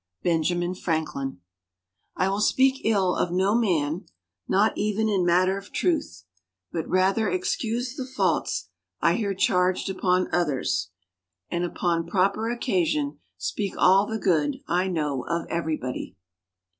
[0.23, 1.41] BENJAMIN FRANKLIN
[2.15, 4.07] I will speak ill of no man,
[4.47, 6.23] not even in matter of truth;
[6.71, 8.69] but rather excuse the faults
[8.99, 10.89] I hear charged upon others,
[11.51, 16.15] and upon proper occasion speak all the good I know of everybody.